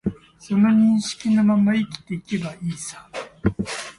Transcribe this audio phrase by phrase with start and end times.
[0.39, 3.07] その認識のまま生きていけばいいさ